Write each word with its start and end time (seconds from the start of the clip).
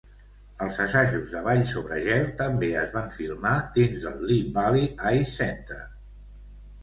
Els 0.67 0.77
assajos 0.83 1.33
de 1.33 1.41
ball 1.47 1.59
sobre 1.71 1.99
gel 2.07 2.23
també 2.39 2.69
es 2.83 2.89
van 2.95 3.13
filmar 3.17 3.53
dins 3.75 4.07
del 4.07 4.25
Lee 4.31 4.49
Valley 4.55 4.89
Ice 5.19 5.29
Center. 5.35 5.81